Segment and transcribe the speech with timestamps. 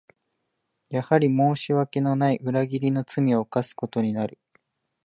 [0.89, 4.39] やはり申し訳のない裏切りの罪を犯すことになる